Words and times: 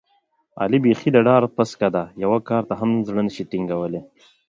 علي 0.61 0.77
بیخي 0.83 1.09
د 1.13 1.17
ډار 1.27 1.43
پسکه 1.55 1.87
دی، 1.95 2.05
یوه 2.23 2.39
کار 2.49 2.63
ته 2.69 2.73
هم 2.81 2.89
زړه 3.07 3.21
نشي 3.27 3.43
ټینګولی. 3.51 4.01